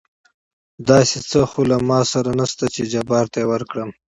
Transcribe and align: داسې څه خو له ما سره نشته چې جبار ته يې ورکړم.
داسې 0.89 1.17
څه 1.29 1.39
خو 1.49 1.61
له 1.71 1.77
ما 1.89 1.99
سره 2.13 2.31
نشته 2.39 2.65
چې 2.75 2.81
جبار 2.93 3.25
ته 3.33 3.37
يې 3.43 3.49
ورکړم. 3.51 3.89